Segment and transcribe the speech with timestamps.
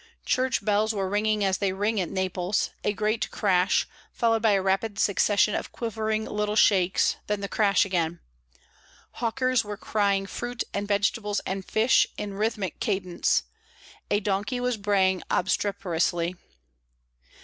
[0.25, 4.61] Church bells were ringing as they ring at Naples a great crash, followed by a
[4.63, 8.19] rapid succession of quivering little shakes, then the crash again.
[9.11, 13.43] Hawkers were crying fruit and vegetables and fish in rhythmic cadence;
[14.09, 16.33] a donkey was braying obstreperously.